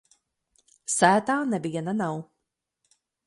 Sētā 0.93 1.35
neviena 1.51 1.95
nav. 1.99 2.17